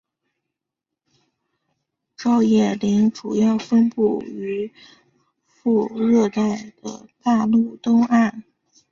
[2.17, 4.73] 照叶林主要分布于
[5.45, 8.43] 副热带的大陆东岸。